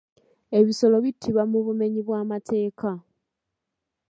Ebisolo 0.59 0.95
bittibwa 1.05 1.43
mu 1.51 1.59
bumenyi 1.65 2.01
bw'amateeka. 2.07 2.91